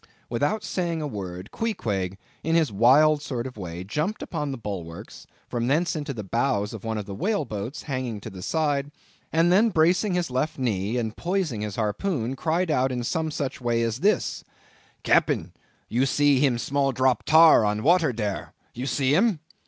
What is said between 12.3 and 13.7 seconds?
cried out in some such